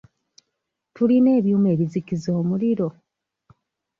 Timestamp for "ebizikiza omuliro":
1.75-2.87